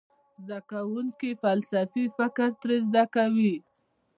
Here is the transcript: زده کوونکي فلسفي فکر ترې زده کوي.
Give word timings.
زده 0.45 0.59
کوونکي 0.71 1.29
فلسفي 1.43 2.05
فکر 2.17 2.49
ترې 2.61 2.77
زده 2.87 3.03
کوي. 3.15 3.55